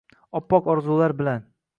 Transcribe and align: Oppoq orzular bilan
Oppoq 0.39 0.69
orzular 0.75 1.15
bilan 1.21 1.47